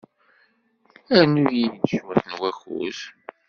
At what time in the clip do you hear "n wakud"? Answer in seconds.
2.27-2.99